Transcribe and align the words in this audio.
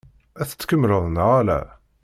Ad 0.41 0.47
t-tkemmleḍ 0.47 1.03
neɣ 1.09 1.29
ala? 1.39 1.59